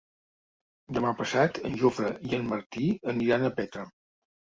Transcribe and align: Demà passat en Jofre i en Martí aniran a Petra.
Demà 0.99 1.11
passat 1.19 1.61
en 1.71 1.79
Jofre 1.83 2.11
i 2.31 2.35
en 2.41 2.51
Martí 2.57 2.91
aniran 3.17 3.47
a 3.53 3.57
Petra. 3.63 3.91